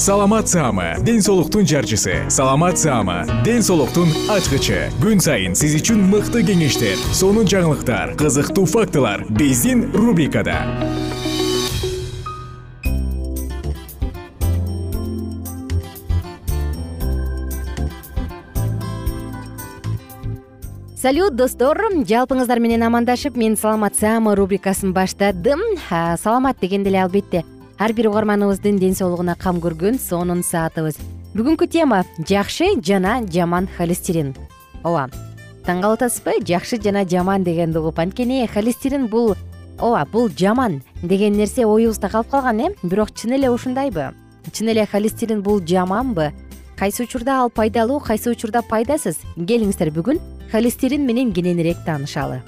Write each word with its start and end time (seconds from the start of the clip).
саламат 0.00 0.48
саама 0.48 0.94
ден 1.04 1.20
соолуктун 1.20 1.66
жарчысы. 1.66 2.24
Саламат 2.30 2.78
саама 2.78 3.26
ден 3.44 3.60
соолуктун 3.60 4.08
ачкычы. 4.32 4.88
Күн 4.96 5.20
сайын 5.20 5.52
сиз 5.52 5.74
үчүн 5.76 6.00
мыкты 6.08 6.40
кеңештер 6.40 6.96
сонун 7.12 7.44
жаңылыктар 7.44 8.14
кызыктуу 8.16 8.64
фактылар 8.64 9.26
биздин 9.28 9.92
рубрикада. 9.92 10.56
Салют 20.96 21.36
достор 21.36 21.76
жалпыңыздар 22.08 22.56
менен 22.56 22.88
амандашып 22.88 23.36
мен 23.36 23.60
саламат 23.60 24.00
саама 24.00 24.32
рубрикасын 24.32 24.96
баштадым. 24.96 25.60
Саламат 26.16 26.56
дегенде 26.64 26.88
эле 26.88 27.04
албетте 27.04 27.44
ар 27.80 27.92
бир 27.96 28.10
угарманыбыздын 28.10 28.76
ден 28.78 28.94
соолугуна 28.94 29.34
кам 29.40 29.56
көргөн 29.56 29.96
сонун 29.98 30.42
саатыбыз. 30.44 30.98
Бүгүнкү 31.32 31.66
тема 31.70 32.02
жакшы 32.28 32.74
жана 32.84 33.22
жаман 33.32 33.68
холестерин 33.76 34.34
ооба 34.84 35.08
таң 35.64 35.80
калып 35.80 36.00
атасызбы 36.00 36.34
жакшы 36.44 36.76
жана 36.82 37.06
жаман 37.08 37.44
дегенди 37.46 37.78
угуп 37.78 38.00
анткени 38.02 38.46
холестерин 38.52 39.06
бул 39.08 39.36
ооба 39.78 40.04
бул 40.12 40.28
жаман 40.28 40.82
деген 41.02 41.38
нерсе 41.38 41.64
оюбузда 41.64 42.10
калып 42.10 42.30
калган 42.30 42.60
э? 42.60 42.74
Бирок 42.82 43.14
чын 43.14 43.32
эле 43.38 43.50
ушундайбы? 43.50 44.10
Чын 44.52 44.68
эле 44.74 44.86
холестерин 44.86 45.40
бул 45.42 45.62
жаманбы? 45.64 46.32
Кайсы 46.76 47.04
учурда 47.04 47.40
ал 47.40 47.50
пайдалуу 47.50 48.00
кайсы 48.00 48.30
учурда 48.30 48.62
пайдасыз? 48.62 49.16
Келиңиздер 49.36 49.92
бүгүн 49.94 50.20
холестерин 50.52 51.06
менен 51.06 51.32
кененирээк 51.32 51.84
таанышалы. 51.86 52.42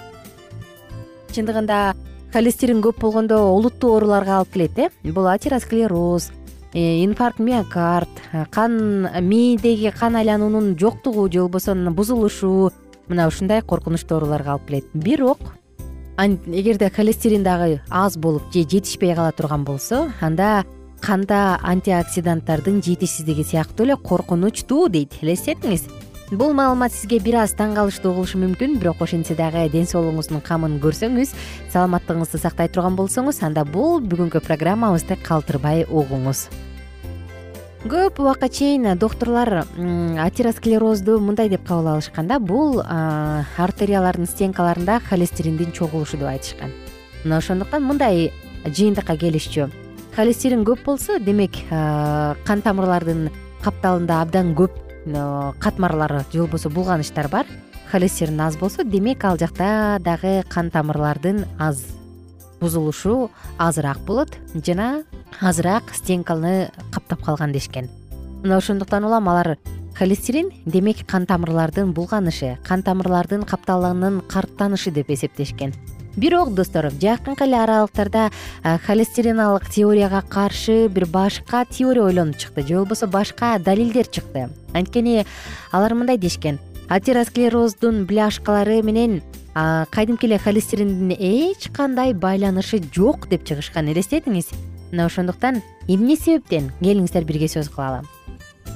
Чындыгында 1.32 1.94
холестерин 2.32 2.81
көп 2.81 3.00
болгондо 3.03 3.38
олуттуу 3.53 3.93
ооруларга 3.97 4.38
алып 4.38 4.54
келет 4.54 4.78
э? 4.78 4.88
Бул 5.04 5.26
атеросклероз 5.28 6.31
э, 6.72 7.04
инфаркт 7.04 7.41
миокард 7.41 8.09
кан 8.50 9.09
мээдеги 9.20 9.93
кан 9.98 10.16
айлануунун 10.16 10.76
жоктугу 10.78 11.28
же 11.31 11.41
болбосо 11.41 11.75
бузулушу 11.75 12.72
мына 13.09 13.26
ушундай 13.28 13.60
коркунучтуу 13.60 14.16
ооруларга 14.16 14.53
алып 14.53 14.66
келет. 14.69 14.84
Бирок 14.94 15.38
эгерде 16.16 16.91
холестерин 16.91 17.43
дагы 17.43 17.82
аз 17.91 18.16
болуп 18.16 18.53
же 18.53 18.62
жетишпей 18.62 19.14
кала 19.14 19.32
турган 19.32 19.64
болсо 19.64 20.10
анда 20.20 20.64
канда 21.00 21.59
антиоксиданттардын 21.62 22.82
жетишсиздиги 22.82 23.43
сыяктуу 23.43 23.87
эле 23.87 23.97
коркунучтуу 23.97 24.88
дейт. 24.88 25.19
Элестетиңиз 25.20 25.84
бул 26.32 26.54
маалымат 26.56 26.94
сизге 26.94 27.19
бир 27.20 27.43
аз 27.43 27.53
таң 27.53 27.75
калыштуу 27.76 28.15
болушу 28.16 28.38
мүмкүн 28.41 28.78
бирок 28.81 29.03
ошентсе 29.04 29.34
дагы 29.37 29.66
ден 29.69 29.84
соолугуңуздун 29.84 30.41
камын 30.41 30.78
көрсөңүз 30.81 31.34
саламаттыгыңызды 31.75 32.41
сактай 32.41 32.70
турган 32.72 32.97
болсоңуз 32.97 33.43
анда 33.44 33.66
бул 33.69 34.00
бүгүнкү 34.00 34.41
программабызды 34.47 35.19
калтырбай 35.26 35.84
угуңуз. 35.91 36.47
Көп 37.84 38.20
убакка 38.22 38.48
чейин 38.48 38.87
доктурлар 38.97 39.66
атеросклерозду 40.25 41.19
мындай 41.20 41.50
деп 41.53 41.66
кабыл 41.69 41.97
алышкан 41.97 42.28
да 42.31 42.38
бул 42.38 42.81
артериялардын 42.81 44.31
стенкаларында 44.31 45.00
холестериндин 45.10 45.72
чогулушу 45.72 46.16
деп 46.16 46.31
айтышкан. 46.31 46.72
Мына 47.25 47.43
ошондуктан 47.43 47.84
мындай 47.84 48.31
жыйынтыкка 48.64 49.19
келишчү. 49.19 49.69
Холестерин 50.16 50.64
көп 50.64 50.84
болсо 50.87 51.19
демек 51.19 51.60
кан 51.69 52.62
тамырлардын 52.62 53.28
капталында 53.64 54.22
абдан 54.22 54.54
көп 54.54 54.78
катмарлар 55.05 56.25
же 56.33 56.39
болбосо 56.39 56.71
булганычтар 56.71 57.29
бар. 57.29 57.47
Холестерин 57.91 58.41
аз 58.41 58.57
болсо 58.57 58.85
демек 58.85 59.25
ал 59.25 59.37
жакта 59.37 59.99
дагы 60.01 60.45
кан 60.49 60.71
тамырлардын 60.71 61.45
аз 61.59 61.85
бузулушу 62.61 63.31
азыраак 63.59 63.99
болот 64.07 64.39
жана 64.55 65.03
азыраак 65.41 65.95
стенканы 65.95 66.71
каптап 66.91 67.23
калган 67.23 67.53
дешкен. 67.53 67.91
Мына 68.43 68.57
ошондуктан 68.57 69.05
улам 69.05 69.29
алар 69.29 69.59
холестерин 69.99 70.51
демек 70.65 71.05
кан 71.07 71.27
тамырлардын 71.27 71.93
булганышы 71.93 72.59
кан 72.65 72.83
тамырлардын 72.83 73.45
капталынын 73.45 74.23
карттанышы 74.23 74.91
деп 74.91 75.11
эсептешкен 75.11 75.75
бирок 76.17 76.55
достор 76.55 76.91
жакынкы 76.91 77.45
эле 77.45 77.59
аралыктарда 77.62 78.31
холестериналык 78.87 79.69
теорияга 79.71 80.23
каршы 80.23 80.89
бир 80.89 81.06
башка 81.06 81.65
теория 81.65 82.03
ойлонуп 82.03 82.37
чыкты 82.37 82.67
же 82.67 82.77
болбосо 82.77 83.06
башка 83.06 83.59
далилдер 83.59 84.06
чыкты. 84.06 84.49
Анткени 84.75 85.25
алар 85.71 85.95
мындай 85.95 86.19
дешкен. 86.19 86.59
Атеросклероздун 86.89 88.05
бляшкалары 88.05 88.83
менен 88.83 89.23
кадимки 89.55 90.27
эле 90.27 90.39
холестериндин 90.39 91.17
эч 91.19 91.71
кандай 91.73 92.12
байланышы 92.12 92.83
жок 92.94 93.29
деп 93.29 93.44
чыгышкан 93.44 93.89
элестетиңиз 93.93 94.53
мына 94.93 95.06
ошондуктан 95.06 95.62
эмне 95.89 96.17
себептен 96.17 96.71
келиңиздер 96.81 97.25
бирге 97.25 97.49
сөз 97.49 97.69
кылалы? 97.73 98.03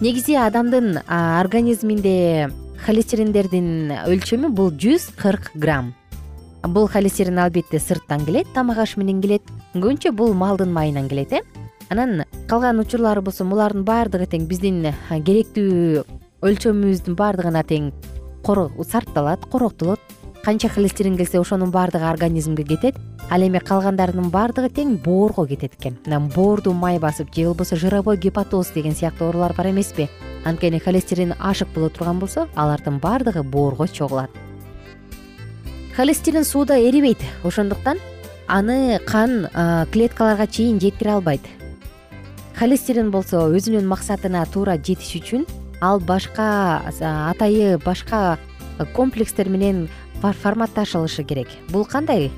Негизи 0.00 0.36
адамдын 0.36 1.03
организминде 1.08 2.50
холестериндердин 2.84 3.92
өлчөмү 4.06 4.48
бул 4.53 4.71
жүз 4.72 5.10
кырк 5.16 5.50
грамм 5.54 5.94
бул 6.68 6.89
холестерин 6.89 7.39
албетте 7.39 7.78
сырттан 7.78 8.24
келет 8.27 8.48
тамак 8.54 8.78
аш 8.78 8.97
менен 8.97 9.21
келет. 9.22 9.42
Көбүнчө 9.74 10.13
бул 10.13 10.34
малдын 10.34 10.72
майынан 10.72 11.09
келет 11.09 11.33
э? 11.33 11.41
Анан 11.91 12.24
калган 12.48 12.80
учурлары 12.80 13.21
болсо 13.22 13.45
булардын 13.45 13.84
баардыгы 13.84 14.27
тең 14.27 14.47
биздин 14.51 14.86
керектүү 15.10 16.04
өлчөмүбүздүн 16.42 17.16
баардыгына 17.18 17.63
тең 17.66 17.91
сарпталат 18.47 19.47
короктолот. 19.51 20.01
Канча 20.45 20.68
холестерин 20.68 21.16
келсе 21.16 21.41
ошонун 21.41 21.71
баардыгы 21.71 22.07
организмге 22.07 22.65
кетет. 22.65 22.97
Ал 23.30 23.42
эми 23.42 23.59
калгандарынын 23.59 24.30
баардыгы 24.30 24.71
тең 24.71 24.97
боорго 25.04 25.47
кетет 25.47 25.74
экен. 25.74 25.98
Анан 26.07 26.28
боорду 26.28 26.72
май 26.72 26.98
басып 26.98 27.34
же 27.34 27.47
болбосо 27.47 27.77
жировой 27.77 28.16
гепатоз 28.16 28.71
деген 28.74 28.95
сыяктуу 28.95 29.28
оорулар 29.28 29.54
бар 29.57 29.71
эмеспи? 29.71 30.09
Анткени 30.45 30.78
холестерин 30.78 31.34
ашык 31.41 31.69
боло 31.74 31.91
турган 31.91 32.19
болсо 32.19 32.48
алардын 32.54 32.98
баардыгы 32.98 33.42
боорго 33.42 33.89
чогулат 33.89 34.30
холестерин 35.97 36.45
сууда 36.45 36.77
эрибейт 36.78 37.16
ошондуктан 37.43 37.97
аны 38.47 39.01
кан 39.07 39.48
клеткаларга 39.91 40.47
чейин 40.47 40.78
жеткире 40.78 41.13
албайт. 41.13 41.41
Холестерин 42.59 43.10
болсо 43.10 43.47
өзүнүн 43.48 43.89
максатына 43.89 44.45
туура 44.53 44.77
жетиш 44.77 45.15
үчүн 45.22 45.47
ал 45.81 46.01
башка 46.01 46.83
атайы 47.01 47.78
башка 47.78 48.39
комплекстер 48.95 49.48
менен 49.48 49.89
форматташылышы 50.21 51.25
керек. 51.25 51.48
Бул 51.71 51.87
кандай? 51.87 52.31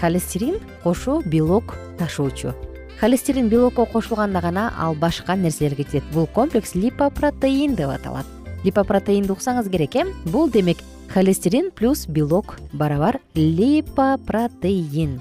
Холестерин 0.00 0.58
кошу 0.82 1.22
белок 1.24 1.76
ташуучу. 1.98 2.52
Холестерин 2.98 3.48
белокко 3.48 3.86
кошулганда 3.86 4.40
гана 4.40 4.72
ал 4.76 4.94
башка 4.94 5.36
нерселерге 5.36 5.84
кетет. 5.84 6.02
Бул 6.12 6.26
комплекс 6.26 6.74
липопротеин 6.74 7.76
деп 7.76 7.90
аталат. 7.90 8.26
Липопротеинди 8.64 9.30
уксаңыз 9.30 9.70
керек 9.70 9.94
э? 9.94 10.04
Бул 10.24 10.50
демек 10.50 10.78
холестерин 11.14 11.70
плюс 11.70 12.08
белок 12.08 12.56
барабар 12.72 13.20
липопротеин. 13.36 15.20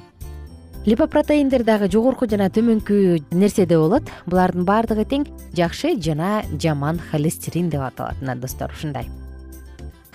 Липопротеиндер 0.86 1.64
дагы 1.64 1.88
жогорку 1.88 2.26
жана 2.26 2.48
төмөнкү 2.50 3.20
нерседе 3.30 3.78
болот. 3.78 4.10
Булардын 4.26 4.66
баардыгы 4.66 5.06
тең 5.06 5.28
жакшы 5.54 5.94
жана 6.02 6.42
жаман 6.60 6.98
холестерин 7.12 7.70
деп 7.70 7.86
аталат. 7.86 8.18
Мына 8.22 8.36
достор 8.42 8.74
ушундай. 8.74 9.06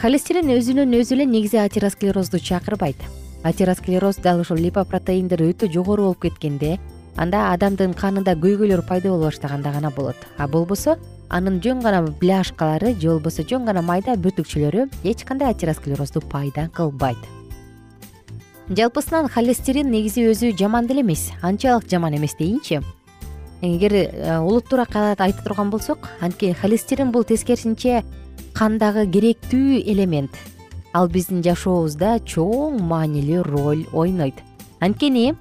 Холестерин 0.03 0.51
өзүнөн 0.51 0.99
өзү 0.99 1.15
эле 1.15 1.29
негизи 1.31 1.63
атеросклерозду 1.63 2.41
чакырбайт. 2.43 2.99
Атеросклероз 3.45 4.17
дал 4.17 4.43
ушул 4.43 4.59
липопротеиндер 4.59 5.47
өтө 5.47 5.71
жогору 5.71 6.11
болуп 6.11 6.27
кеткенде 6.27 6.81
анда 7.15 7.53
адамдын 7.53 7.95
канында 7.95 8.35
көйгөйлөр 8.35 8.83
пайда 8.83 9.15
боло 9.15 9.31
баштаганда 9.31 9.71
гана 9.71 9.95
болот. 9.95 10.19
А 10.39 10.49
болбосо 10.49 10.99
анын 11.29 11.61
жөн 11.63 11.81
гана 11.85 12.03
бляшкалары 12.21 12.95
же 12.95 13.11
болбосо 13.11 13.45
жөн 13.45 13.67
гана 13.69 13.83
майда 13.83 14.17
бүртүкчөлөрү 14.17 14.89
эч 15.05 15.25
кандай 15.29 15.53
атеросклерозду 15.53 16.21
пайда 16.21 16.69
кылбайт. 16.75 17.19
Жалпысынан 18.69 19.29
холестерин 19.33 19.91
негизи 19.91 20.27
өзү 20.29 20.53
жаман 20.57 20.87
деле 20.87 21.01
эмес 21.01 21.31
анчалык 21.43 21.89
жаман 21.89 22.17
эмес 22.17 22.37
дейинчи. 22.39 22.83
Эгер 23.61 23.93
э, 23.93 24.39
улуттуураак 24.39 24.95
айта 24.97 25.43
турган 25.43 25.71
болсок 25.71 26.09
анткени 26.21 26.53
холестерин 26.53 27.11
бул 27.13 27.25
тескерисинче 27.25 28.05
кандагы 28.55 29.07
керектүү 29.07 29.83
элемент. 29.85 30.31
Ал 30.93 31.09
биздин 31.09 31.43
жашообузда 31.43 32.19
чоң 32.25 32.81
маанилүү 32.89 33.43
роль 33.45 33.85
ойнойт. 33.93 34.35
Анткени 34.81 35.35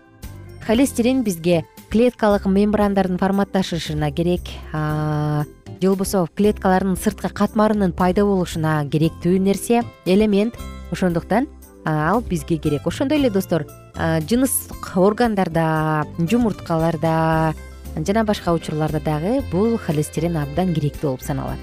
холестерин 0.66 1.24
бизге 1.24 1.66
клеткалык 1.92 2.46
мембрандардын 2.46 3.18
форматташышына 3.18 4.12
керек 4.12 4.42
же 4.74 5.90
болбосо 5.90 6.28
клеткалардын 6.36 6.98
сырткы 6.98 7.30
катмарынын 7.30 7.94
пайда 7.94 8.26
болушуна 8.26 8.84
керектүү 8.92 9.38
нерсе 9.40 9.84
элемент. 10.06 10.56
Ошондуктан 10.92 11.48
ал 11.86 12.22
бизге 12.22 12.58
керек. 12.58 12.88
Ошондой 12.88 13.20
эле 13.20 13.30
достор 13.30 13.66
жыныстык 13.96 14.92
органдарда 14.96 16.06
жумурткаларда 16.18 17.54
жана 17.96 18.24
башка 18.24 18.54
учурларда 18.54 19.00
дагы 19.00 19.42
бул 19.52 19.78
холестерин 19.78 20.38
абдан 20.38 20.74
керектүү 20.74 21.12
болуп 21.12 21.22
саналат. 21.22 21.60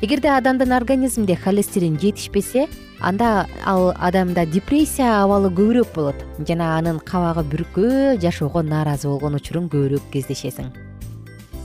Эгерде 0.00 0.30
адамдын 0.32 0.72
организминде 0.72 1.36
холестерин 1.36 1.98
жетишпесе 2.00 2.68
анда 3.00 3.46
ал 3.64 3.92
адамда 3.96 4.46
депрессия 4.46 5.22
абалы 5.22 5.48
көбүрөөк 5.48 5.94
болот. 5.94 6.18
Жана 6.46 6.76
анын 6.78 7.00
кабагы 7.00 7.44
бүркөө 7.48 8.20
жашоого 8.20 8.62
нааразы 8.62 9.08
болгон 9.08 9.38
учурун 9.40 9.68
көбүрөөк 9.72 10.10
кездешесиң. 10.12 10.70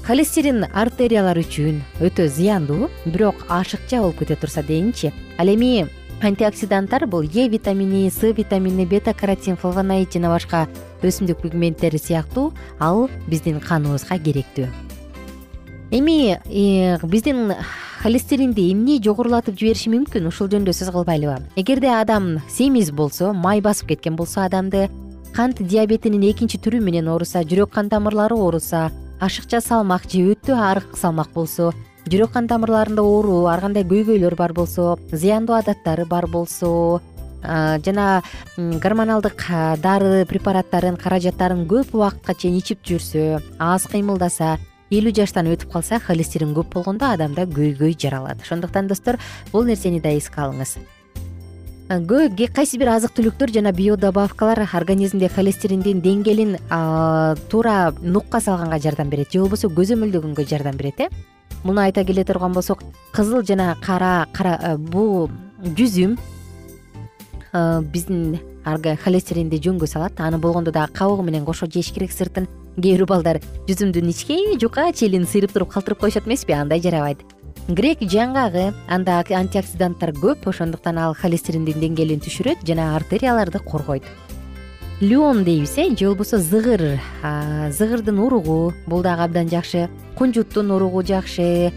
Холестерин 0.08 0.66
артериялар 0.72 1.38
үчүн 1.42 1.82
өтө 2.00 2.30
зыяндуу 2.30 2.90
бирок 3.06 3.46
ашыкча 3.50 4.02
болуп 4.02 4.20
кете 4.20 4.36
турса 4.36 4.64
дейинчи. 4.64 5.14
Ал 5.38 5.50
эми 5.50 5.88
антиоксиданттар 6.22 7.08
бул 7.08 7.24
е 7.24 7.50
витамини 7.50 8.10
с 8.10 8.22
витамини 8.22 8.86
бета 8.86 9.14
каротин 9.14 9.58
флавоноид 9.58 10.14
жана 10.14 10.30
башка 10.30 10.68
өсүмдүк 11.02 11.42
пигменттери 11.42 11.98
сыяктуу. 11.98 12.54
Ал 12.80 13.10
биздин 13.28 13.60
каныбызга 13.60 14.18
керектүү 14.20 14.70
эми 15.92 16.40
биздин 17.04 17.54
холестеринди 18.02 18.72
эмне 18.72 19.00
жогорулатып 19.02 19.58
жибериши 19.58 19.90
мүмкүн? 19.94 20.28
Ушул 20.30 20.50
жөнүндө 20.52 20.74
сөз 20.76 20.92
кылбайлыбы. 20.94 21.40
Эгерде 21.56 21.90
адам 21.94 22.40
семиз 22.50 22.92
болсо 22.92 23.34
май 23.34 23.62
басып 23.62 23.94
кеткен 23.94 24.16
болсо 24.16 24.46
адамды 24.46 24.90
кант 25.36 25.60
диабетинин 25.60 26.24
экинчи 26.30 26.60
түрү 26.62 26.80
менен 26.80 27.10
ооруса 27.12 27.42
жүрөк 27.44 27.74
кан 27.74 27.90
тамырлары 27.90 28.38
ооруса 28.38 28.92
ашыкча 29.20 29.60
салмак 29.62 30.06
же 30.12 30.22
өтө 30.32 30.56
арык 30.56 30.96
салмак 30.98 31.34
болсо 31.34 31.74
жүрөк 32.08 32.32
кан 32.38 32.48
тамырларында 32.48 33.02
оору 33.04 33.46
ар 33.52 33.60
кандай 33.66 33.84
көйгөйлөр 33.84 34.36
бар 34.40 34.54
болсо 34.54 34.96
зыяндуу 35.12 35.58
адаттары 35.58 36.06
бар 36.06 36.28
болсо 36.28 37.02
жана 37.44 38.22
гормоналдык 38.58 39.44
дары 39.84 40.26
препараттарын 40.30 40.96
каражаттарын 41.02 41.66
көп 41.68 41.96
убакытка 41.98 42.34
чейин 42.34 42.62
ичип 42.62 42.86
жүрсө 42.86 43.42
аз 43.60 43.88
кыймылдаса 43.92 44.56
элүү 44.92 45.16
жаштан 45.18 45.48
өтүп 45.50 45.72
калса 45.74 46.00
холестерин 46.00 46.54
көп 46.56 46.74
болгондо 46.76 47.08
адамда 47.16 47.48
көйгөй 47.50 47.96
жаралат. 47.98 48.42
Ошондуктан 48.42 48.88
достор 48.88 49.18
бул 49.52 49.66
нерсени 49.66 50.00
да 50.02 50.10
эске 50.14 50.42
алыңыз. 50.42 50.78
Кайсы 51.86 52.80
бир 52.82 52.90
азык 52.96 53.14
түлүктөр 53.14 53.52
жана 53.54 53.72
биодобавкалар 53.72 54.64
организмде 54.74 55.30
холестериндин 55.30 56.02
деңгээлин 56.02 56.56
туура 57.52 57.94
нукка 58.02 58.42
салганга 58.42 58.80
жардам 58.80 59.10
берет 59.10 59.32
же 59.32 59.44
болбосо 59.44 59.70
көзөмөлдөгөнгө 59.70 60.48
жардам 60.50 60.78
берет 60.78 61.00
э? 61.00 61.10
Муну 61.64 61.82
айта 61.82 62.04
келе 62.04 62.24
турган 62.24 62.54
болсок 62.54 62.82
кызыл 63.14 63.46
жана 63.46 63.76
кара 63.82 64.28
кара 64.34 64.78
бул 64.78 65.30
жүзүм 65.62 66.18
биздин 67.94 68.40
холестеринди 68.66 69.62
жөнгө 69.62 69.86
салат. 69.86 70.20
Аны 70.20 70.38
болгондо 70.38 70.72
дагы 70.72 70.94
кабыгы 70.94 71.24
менен 71.24 71.46
кошо 71.46 71.68
жеш 71.68 71.92
керек 71.94 72.12
сыртын 72.12 72.48
кээ 72.76 72.98
бир 72.98 73.06
балдар 73.06 73.40
жүзүмдүн 73.68 74.10
ичке 74.12 74.58
жука 74.60 74.92
челин 74.94 75.26
сыйрып 75.26 75.54
туруп 75.54 75.72
калтырып 75.74 76.00
коюшат 76.00 76.28
эмеспи 76.28 76.54
андай 76.54 76.82
жарабайт. 76.82 77.20
Грек 77.68 78.02
жаңгагы 78.02 78.74
анда 78.88 79.24
антиоксиданттар 79.24 80.12
көп 80.14 80.48
ошондуктан 80.48 80.98
ал 80.98 81.16
холестериндин 81.16 81.80
деңгээлин 81.80 82.22
түшүрөт 82.22 82.66
жана 82.68 82.96
артерияларды 82.96 83.60
коргойт. 83.60 84.04
Леон 85.02 85.44
дейбиз 85.44 85.78
э 85.78 85.96
же 85.96 86.08
болбосо 86.08 86.38
зыгыр 86.38 87.00
зыгырдын 87.72 88.20
уругу 88.20 88.74
бул 88.88 89.02
дагы 89.02 89.24
абдан 89.24 89.50
жакшы. 89.50 89.90
Кунжуттун 90.18 90.72
уругу 90.72 91.02
жакшы. 91.02 91.72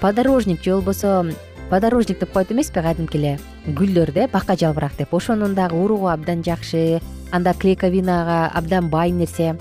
Подорожник 0.00 0.62
же 0.62 0.72
болбосо 0.72 1.26
подорожник 1.70 2.20
деп 2.20 2.32
коет 2.32 2.52
эмеспи 2.52 2.80
кадимки 2.80 3.16
эле? 3.16 3.38
Гүлдөрдү 3.66 4.30
бака 4.30 4.56
жалбырак 4.56 4.92
деп. 4.98 5.14
Ошонун 5.14 5.54
дагы 5.54 5.74
уругу 5.76 6.06
абдан 6.08 6.44
жакшы. 6.44 7.00
Анда 7.32 7.54
клейковинага 7.54 8.46
абдан 8.54 8.88
бай 8.88 9.10
нерсе 9.10 9.56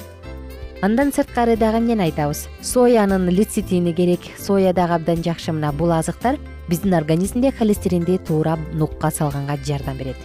андан 0.84 1.14
сырткары 1.16 1.56
дагы 1.56 1.80
эмнени 1.80 2.04
айтабыз? 2.04 2.50
Соянын 2.62 3.30
лецитини 3.32 3.94
керек. 3.96 4.20
Соя 4.38 4.74
дагы 4.74 4.98
абдан 4.98 5.24
жакшы. 5.24 5.54
Мына 5.56 5.72
бул 5.72 5.94
азыктар 5.96 6.36
биздин 6.68 6.94
организмде 6.94 7.52
холестеринди 7.52 8.18
туура 8.18 8.58
нукка 8.74 9.10
салганга 9.10 9.56
жардам 9.64 9.98
берет. 9.98 10.18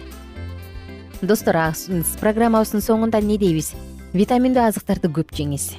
Достор 1.21 1.55
программабыздын 2.19 2.83
соңунда 2.83 3.21
эмне 3.23 3.37
дейбиз? 3.39 3.71
Витаминдүү 4.11 4.67
азыктарды 4.67 5.07
көп 5.07 5.31
жеңиз. 5.31 5.77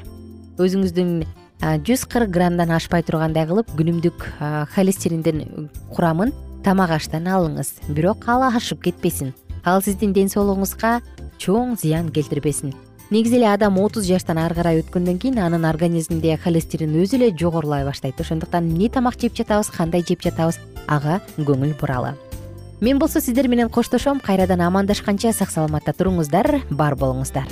Өзүңүздүн 0.56 1.24
жүз 1.60 2.08
кырк 2.08 2.32
граммдан 2.32 2.72
ашпай 2.72 3.04
тургандай 3.04 3.44
кылып 3.46 3.68
күнүмдүк 3.76 4.28
холестериндин 4.74 5.68
курамын 5.92 6.32
тамак 6.64 6.96
аштан 6.96 7.28
алыңыз. 7.28 7.82
Бирок 7.88 8.28
ал 8.28 8.48
ашып 8.48 8.80
кетпесин. 8.88 9.34
Ал 9.64 9.82
сиздин 9.84 10.14
ден 10.16 10.32
соолугуңузга 10.32 11.02
чоң 11.36 11.76
зыян 11.76 12.08
келтирбесин 12.08 12.72
негизи 13.10 13.36
эле 13.36 13.48
адам 13.52 13.78
отуз 13.78 14.06
жаштан 14.06 14.38
ары 14.38 14.54
карай 14.54 14.80
өткөндөн 14.80 15.18
кийин 15.18 15.38
анын 15.42 15.66
организминде 15.66 16.36
холестерин 16.42 16.94
өзү 17.02 17.18
эле 17.18 17.30
жогорулай 17.36 17.84
баштайт. 17.84 18.20
Ошондуктан 18.20 18.70
эмне 18.70 18.88
тамак 18.88 19.18
жеп 19.20 19.34
жатабыз 19.36 19.70
кандай 19.74 20.04
жеп 20.06 20.22
жатабыз 20.22 20.60
ага 20.86 21.20
көңүл 21.38 21.74
буралы. 21.80 22.14
Мен 22.80 22.98
болсо 22.98 23.20
сиздер 23.20 23.48
менен 23.48 23.68
коштошом 23.68 24.20
кайрадан 24.20 24.60
амандашканча 24.60 25.32
сак 25.32 25.50
саламатта 25.50 25.92
туруңуздар 25.92 26.62
бар 26.70 26.94
болуңуздар. 26.94 27.50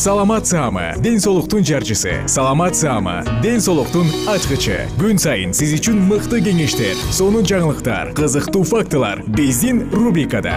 Саламат 0.00 0.46
саама 0.46 0.94
ден 0.96 1.20
соолуктун 1.20 1.62
жарчысы. 1.62 2.26
Саламат 2.26 2.74
саама 2.74 3.22
ден 3.42 3.60
соолуктун 3.60 4.08
ачкычы. 4.32 4.88
Күн 4.96 5.20
сайын 5.20 5.52
сиз 5.52 5.76
үчүн 5.76 6.00
мыкты 6.08 6.40
кеңештер 6.40 6.96
сонун 7.12 7.44
жаңылыктар 7.44 8.14
кызыктуу 8.16 8.64
фактылар. 8.64 9.20
Биздин 9.28 9.90
рубрикада 9.92 10.56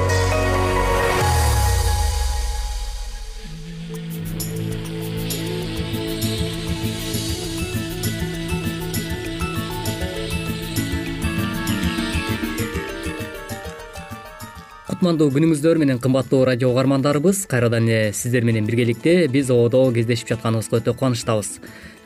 кутмандуу 15.01 15.31
күнүңүздөр 15.33 15.79
менен 15.81 15.97
кымбаттуу 15.97 16.43
радио 16.45 16.67
угармандарыбыз 16.69 17.47
кайрадан 17.49 17.87
эле 17.89 18.11
сиздер 18.13 18.45
менен 18.45 18.67
биргеликте 18.67 19.25
биз 19.33 19.49
ободо 19.49 19.79
кездешип 19.95 20.29
жатканыбызга 20.29 20.77
өтө 20.77 20.93
кубанычтабыз. 20.93 21.49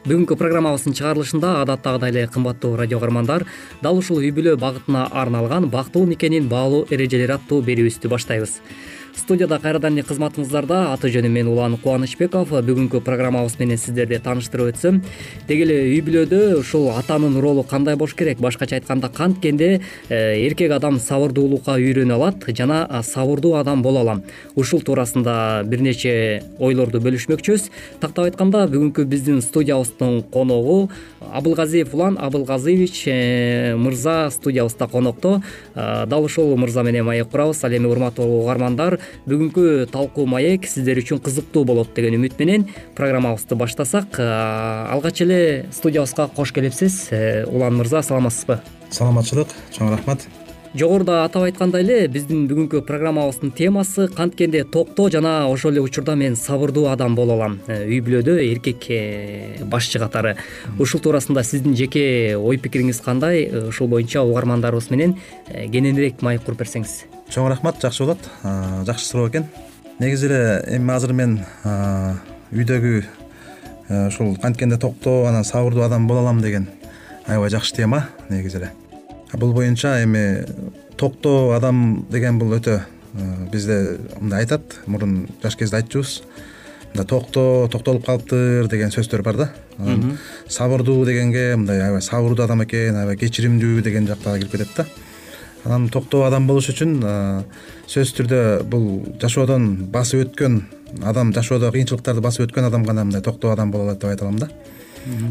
Бүгүнкү 0.06 0.38
программабыздын 0.40 0.96
чыгарылышында 0.96 1.50
адаттагыдай 1.66 2.14
эле 2.14 2.24
кымбаттуу 2.32 2.78
радио 2.80 3.02
угармандар 3.02 3.44
дал 3.84 4.00
ушул 4.00 4.24
үй 4.24 4.32
бүлө 4.32 4.56
багытына 4.56 5.10
арналган 5.12 5.68
бактылуу 5.68 6.08
никенин 6.08 6.48
баалуу 6.48 6.86
эрежелери 6.88 7.36
аттуу 7.36 7.60
берүүбүздү 7.68 8.14
баштайбыз 8.16 8.62
студияда 9.18 9.58
кайрадан 9.64 9.96
эле 9.96 10.04
кызматыңыздарда 10.06 10.80
аты 10.94 11.10
жөнүм 11.14 11.34
мен 11.34 11.48
улан 11.50 11.78
кубанычбеков 11.80 12.52
бүгүнкү 12.68 13.00
программабыз 13.06 13.56
менен 13.60 13.80
сиздерди 13.80 14.20
тааныштырып 14.22 14.74
өтсөм. 14.74 15.00
Деги 15.48 15.66
эле 15.66 15.78
үй 15.94 16.02
бүлөдө 16.06 16.42
ушул 16.60 16.90
атанын 16.94 17.40
ролу 17.42 17.64
кандай 17.64 17.96
болуш 17.96 18.16
керек? 18.18 18.42
Башкача 18.44 18.78
айтканда 18.78 19.10
канткенде 19.10 19.80
э, 20.10 20.20
эркек 20.46 20.76
адам 20.76 21.00
сабырдуулукка 21.00 21.78
үйрөнө 21.80 22.18
алат 22.18 22.46
жана 22.58 22.84
сабырдуу 23.04 23.56
адам 23.60 23.82
боло 23.82 24.04
алам. 24.04 24.24
Ушул 24.56 24.84
туурасында 24.86 25.64
бир 25.66 25.82
нече 25.82 26.44
ойлорду 26.60 27.00
бөлүшмөкчүбүз 27.00 27.70
тактап 28.02 28.28
айтканда 28.30 28.66
бүгүнкү 28.70 29.08
биздин 29.10 29.42
студиябыздын 29.42 30.24
коногу 30.34 30.90
абылгазиев 31.32 31.94
улан 31.96 32.20
абылгазиевич 32.20 33.04
э, 33.08 33.76
мырза 33.76 34.30
студиябызда 34.30 34.88
конокто. 34.88 35.42
Э, 35.74 36.06
дал 36.06 36.24
ушул 36.24 36.56
мырза 36.58 36.84
менен 36.84 37.06
маек 37.06 37.30
курабыз. 37.30 37.64
Ал 37.64 37.72
эми 37.72 37.88
урматтуу 37.88 38.44
угармандар 38.44 39.00
бүгүнкү 39.26 39.88
талкуу 39.92 40.26
маек 40.30 40.68
сиздер 40.70 41.00
үчүн 41.02 41.22
кызыктуу 41.24 41.66
болот 41.66 41.94
деген 41.96 42.20
үмүт 42.20 42.40
менен 42.40 42.70
программабызды 42.98 43.56
баштасак 43.60 44.20
алгач 44.20 45.22
эле 45.22 45.66
студиябызга 45.72 46.30
кош 46.36 46.52
келипсиз. 46.52 47.08
Э, 47.12 47.46
улан 47.46 47.76
мырза 47.78 48.02
саламатсызбы? 48.02 48.60
Саламатчылык 48.90 49.48
чоң 49.76 49.92
рахмат. 49.94 50.28
Жогоруда 50.76 51.24
атап 51.24 51.46
айткандай 51.48 51.86
эле 51.86 52.08
биздин 52.12 52.50
бүгүнкү 52.50 52.82
программабыздын 52.88 53.54
темасы 53.56 54.10
канткенде 54.12 54.66
токтоо 54.68 55.10
жана 55.10 55.48
ошол 55.48 55.72
эле 55.72 55.82
учурда 55.86 56.16
мен 56.20 56.36
сабырдуу 56.36 56.88
адам 56.92 57.16
боло 57.16 57.38
алам. 57.38 57.60
Э, 57.68 57.86
үй 57.88 58.02
бүлөдө 58.04 58.38
эркек 58.44 58.90
э, 58.90 59.64
башчы 59.64 60.00
катары. 60.00 60.36
Ушул 60.80 61.02
туурасында 61.02 61.44
сиздин 61.44 61.76
жеке 61.76 62.36
ой 62.38 62.58
пикириңиз 62.58 63.02
кандай 63.02 63.48
ушул 63.70 63.88
боюнча 63.88 64.24
угармандарыбыз 64.24 64.92
менен 64.92 65.20
кененирээк 65.48 66.22
маек 66.22 66.44
куруп 66.44 66.66
берсеңиз 66.66 67.06
чоң 67.30 67.50
рахмат 67.50 67.82
жакшы 67.82 68.06
болот. 68.06 68.30
Жакшы 68.86 69.06
суроо 69.06 69.30
экен. 69.30 69.46
Негизи 70.00 70.28
эле 70.28 70.40
эми 70.76 70.92
азыр 70.94 71.14
мен 71.14 71.40
үйдөгү 72.54 73.04
ушул 74.08 74.36
канткенде 74.42 74.78
токтоо 74.78 75.26
анан 75.30 75.44
сабырдуу 75.44 75.86
адам 75.86 76.08
боло 76.08 76.20
алам 76.26 76.42
деген 76.42 76.68
аябай 77.28 77.50
жакшы 77.50 77.76
тема 77.76 78.08
негизи 78.30 78.58
эле. 78.58 78.72
Бул 79.34 79.54
боюнча 79.54 80.04
эми 80.04 80.46
токтоо 80.98 81.54
адам 81.56 82.06
деген 82.10 82.40
бул 82.40 82.54
өтө 82.58 82.82
бизде 83.52 83.98
мындай 84.20 84.44
айтат 84.44 84.82
мурун 84.86 85.28
жаш 85.44 85.56
кезде 85.56 85.78
айтчубуз. 85.78 86.22
Мындай 86.94 87.08
токтоо 87.08 87.68
токтолуп 87.68 88.06
калыптыр 88.06 88.68
деген 88.68 88.92
сөздөр 88.92 89.24
бар 89.24 89.38
да. 89.38 89.50
Анан 89.78 90.18
сабырдуу 90.48 91.06
дегенге 91.06 91.56
мындай 91.56 91.82
аябай 91.82 92.02
сабырдуу 92.02 92.46
адам 92.46 92.64
экен 92.64 92.96
аябай 92.96 93.18
кечиримдүү 93.18 93.82
деген 93.82 94.08
жактага 94.08 94.40
кирип 94.40 94.52
кетет 94.52 94.70
да 94.78 94.86
анан 95.66 95.90
токтоо 95.90 96.24
адам 96.28 96.48
болуш 96.48 96.70
үчүн 96.74 97.00
сөзсүз 97.90 98.14
түрдө 98.20 98.40
бул 98.70 98.86
жашоодон 99.22 99.90
басып 99.92 100.28
өткөн 100.28 100.60
адам 101.04 101.34
жашоодо 101.34 101.72
кыйынчылыктарды 101.74 102.22
басып 102.22 102.46
өткөн 102.48 102.70
адам 102.70 102.86
гана 102.86 103.04
мындай 103.04 103.22
токтоо 103.26 103.52
адам 103.52 103.72
боло 103.72 103.90
алат 103.90 104.00
деп 104.00 104.12
айта 104.12 104.26
алам 104.26 104.40
да. 104.40 104.50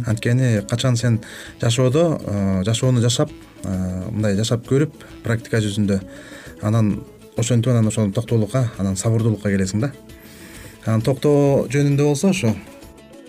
Анткени 0.06 0.62
качан 0.70 0.96
сен 0.96 1.20
жашоодо 1.60 2.20
жашоону 2.66 3.00
жашап 3.00 3.30
мындай 3.64 4.36
жашап 4.36 4.66
көрүп 4.66 4.92
практика 5.22 5.62
жүзүндө 5.62 6.00
анан 6.62 7.04
ошентип 7.36 7.72
анан 7.72 7.88
ошол 7.88 8.12
токтоолукка 8.12 8.68
анан 8.78 8.96
сабырдуулукка 8.96 9.50
келесиң 9.50 9.86
да. 9.86 9.92
Анан 10.84 11.02
токтоо 11.02 11.66
жөнүндө 11.70 12.04
болсо 12.10 12.30
ошо. 12.30 12.54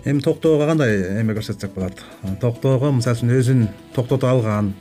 Эми 0.04 0.22
токтоого 0.22 0.66
кандай 0.66 1.20
эме 1.20 1.34
көрсөтсөк 1.34 1.72
болот? 1.74 2.02
Токтоого 2.40 2.92
мисалы 2.92 3.16
үчүн 3.16 3.32
өзүн 3.38 3.64
токтото 3.94 4.28
алган 4.30 4.74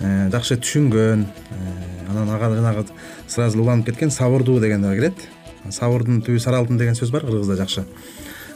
жакшы 0.00 0.56
түшүнгөн 0.62 1.24
э, 1.24 2.10
анан 2.10 2.30
ага 2.30 2.50
жанагы 2.54 2.84
сразу 3.26 3.58
эле 3.58 3.64
уланып 3.64 3.86
кеткен 3.86 4.10
сабырдуу 4.10 4.60
деген 4.60 4.82
да 4.82 4.94
кирет. 4.94 5.28
Сабырдын 5.68 6.22
түбү 6.26 6.40
сары 6.40 6.58
алтын 6.58 6.78
деген 6.78 6.94
сөз 6.98 7.12
бар 7.12 7.26
кыргызда 7.26 7.56
жакшы. 7.56 7.84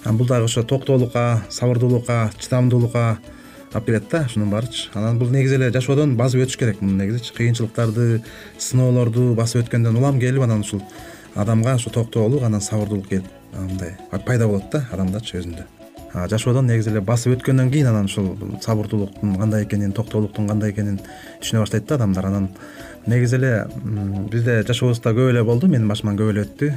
Бул 0.04 0.26
дагы 0.26 0.44
ошо 0.44 0.62
токтоолукка 0.62 1.44
сабырдуулукка 1.50 2.30
чыдамдуулукка 2.38 3.18
алып 3.72 3.86
келет 3.86 4.08
да 4.10 4.24
ушунун 4.26 4.50
баарычы. 4.50 4.88
Анан 4.94 5.18
бул 5.18 5.28
негизи 5.28 5.54
эле 5.56 5.70
жашоодон 5.70 6.16
басып 6.16 6.46
өтүш 6.46 6.58
керек 6.58 6.80
муну 6.80 7.02
негизичи. 7.02 7.34
Кыйынчылыктарды 7.34 8.22
сыноолорду 8.58 9.34
басып 9.34 9.64
өткөндөн 9.64 9.98
улам 9.98 10.20
келип 10.20 10.42
анан 10.42 10.66
ушул 10.66 10.82
адамга 11.34 11.76
ушу 11.76 11.90
токтоолук 11.90 12.42
анан 12.42 12.60
сабырдуулук 12.60 13.08
келип 13.08 13.26
мындай 13.52 13.96
пайда 14.26 14.48
болот 14.48 14.70
да 14.72 14.86
адамдачы 14.92 15.38
өзүндө 15.40 15.75
жашоодон 16.14 16.66
негизи 16.66 16.90
эле 16.90 17.00
басып 17.00 17.36
өткөндөн 17.36 17.70
кийин 17.70 17.88
анан 17.90 18.06
ушул 18.06 18.36
сабырдуулуктун 18.62 19.36
кандай 19.36 19.64
экенин 19.64 19.92
токтоолуктун 19.92 20.48
кандай 20.48 20.70
экенин 20.72 21.00
түшүнө 21.42 21.64
баштайт 21.64 21.86
да 21.86 21.94
адамдар. 21.96 22.26
Анан 22.26 22.48
негизи 23.06 23.36
эле 23.36 23.66
бизде 24.30 24.62
жашообузда 24.62 25.12
көп 25.12 25.30
эле 25.30 25.42
болду 25.44 25.68
менин 25.68 25.88
башыман 25.88 26.16
көп 26.16 26.30
эле 26.32 26.46
өттү. 26.46 26.72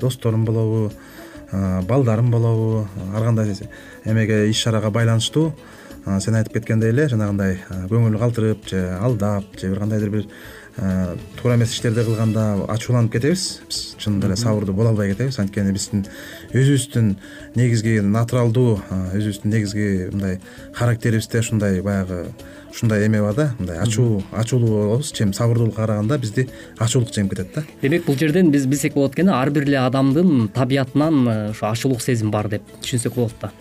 Досторум 0.00 0.44
болобу 0.44 0.90
балдарым 1.52 2.30
болобу 2.30 2.88
ар 3.14 3.22
кандай 3.22 3.54
эмеге 4.04 4.48
иш 4.50 4.64
чарага 4.64 4.90
байланыштуу. 4.90 5.52
Сен 6.18 6.34
айтып 6.34 6.56
кеткендей 6.56 6.90
эле 6.90 7.06
жанагындай 7.06 7.60
көңүл 7.90 8.18
калтырып 8.18 8.66
же 8.66 8.80
алдап 8.98 9.44
же 9.60 9.68
бир 9.70 9.78
кандайдыр 9.78 10.10
бир 10.10 10.26
туура 10.76 11.56
эмес 11.56 11.74
иштерди 11.74 12.04
кылганда 12.04 12.64
ачууланып 12.72 13.12
кетебиз. 13.12 13.60
Биз 13.68 13.96
чынында 14.00 14.30
эле 14.30 14.36
сабырдуу 14.36 14.74
боло 14.74 14.92
албай 14.92 15.12
кетебиз. 15.12 15.38
Анткени 15.38 15.72
биздин 15.72 16.06
өзүбүздүн 16.52 17.14
негизги 17.54 18.00
натуралдуу 18.00 18.80
өзүбүздүн 19.12 19.52
негизги 19.52 20.08
мындай 20.12 20.40
характерибизде 20.72 21.40
ушундай 21.44 21.80
баягы 21.82 22.24
ушундай 22.72 23.04
эме 23.06 23.20
бар 23.20 23.34
да. 23.34 23.54
Мындай 23.58 23.78
ачуу 23.84 24.22
ачуулуу 24.32 24.70
болобуз 24.70 25.12
чем 25.12 25.32
сабырдуулукка 25.32 25.82
караганда 25.82 26.18
бизди 26.18 26.48
ачуулук 26.78 27.12
жеңип 27.12 27.34
кетет 27.34 27.54
да. 27.54 27.64
Демек 27.82 28.06
бул 28.06 28.16
жерден 28.16 28.50
биз 28.50 28.66
билсек 28.66 28.94
болот 28.94 29.12
экен 29.12 29.28
ар 29.28 29.50
бир 29.50 29.68
эле 29.68 29.78
адамдын 29.84 30.48
табиятынан 30.54 31.50
ушу 31.50 31.66
ачуулук 31.68 32.00
сезим 32.00 32.30
бар 32.30 32.48
деп 32.48 32.62
түшүнсөк 32.80 33.14
болот 33.14 33.36
да. 33.42 33.52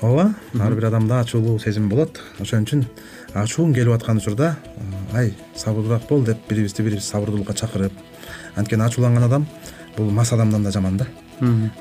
Ооба 0.00 0.34
ар 0.60 0.74
бир 0.74 0.86
адамда 0.92 1.20
ачуулуу 1.24 1.58
сезим 1.58 1.88
болот. 1.88 2.20
Ошон 2.38 2.62
үчүн 2.62 2.86
ачууң 3.34 3.74
келип 3.74 3.94
аткан 3.94 4.18
учурда 4.20 4.56
ай 5.14 5.32
сабырдуураак 5.56 6.08
бол 6.08 6.24
деп 6.24 6.38
бирибизди 6.48 6.82
бирибиз 6.82 7.08
сабырдуулукка 7.08 7.54
чакырып 7.54 7.92
анткени 8.56 8.84
ачууланган 8.84 9.24
адам 9.24 9.46
бул 9.96 10.10
мас 10.10 10.32
адамдан 10.32 10.62
да 10.62 10.70
жаман 10.70 10.96
да. 10.96 11.06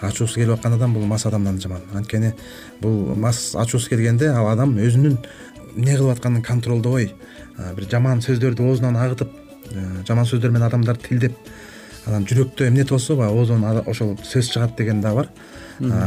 Ачуусу 0.01 0.35
келип 0.35 0.53
аткан 0.55 0.73
адам 0.73 0.93
бул 0.93 1.05
мас 1.05 1.25
адамдан 1.25 1.55
да 1.55 1.61
жаман. 1.61 1.81
Анткени 1.93 2.33
бул 2.81 3.15
мас 3.15 3.55
ачуусу 3.55 3.89
келгенде 3.89 4.29
ал 4.29 4.47
адам 4.49 4.77
өзүнүн 4.77 5.17
эмне 5.75 5.97
кылып 5.97 6.17
атканын 6.17 6.43
контролдобой 6.43 7.13
бир 7.75 7.89
жаман 7.91 8.21
сөздөрдү 8.21 8.67
оозунан 8.67 8.97
агытып 8.97 9.29
э, 9.71 10.03
жаман 10.07 10.25
сөздөр 10.25 10.51
менен 10.51 10.67
адамдарды 10.67 11.07
тилдеп 11.07 11.37
анан 12.05 12.25
жүрөктө 12.25 12.67
эмнет 12.67 12.89
болсо 12.89 13.15
баягы 13.15 13.39
оозунан 13.39 13.83
ошол 13.85 14.17
сөз 14.23 14.51
чыгат 14.53 14.77
деген 14.77 15.01
да 15.01 15.13
бар. 15.13 15.29